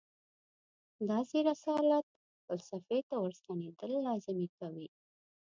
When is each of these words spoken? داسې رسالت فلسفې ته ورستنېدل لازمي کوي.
داسې 1.09 1.37
رسالت 1.49 2.05
فلسفې 2.45 2.99
ته 3.09 3.15
ورستنېدل 3.23 3.91
لازمي 4.07 4.47
کوي. 4.59 4.87